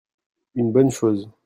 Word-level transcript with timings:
une 0.55 0.71
bonne 0.71 0.89
chose. 0.89 1.29